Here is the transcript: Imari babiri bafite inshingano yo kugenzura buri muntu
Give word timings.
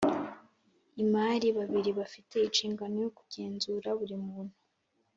Imari 1.03 1.47
babiri 1.57 1.91
bafite 1.99 2.35
inshingano 2.41 2.95
yo 3.05 3.09
kugenzura 3.17 3.87
buri 3.99 4.15
muntu 4.25 4.55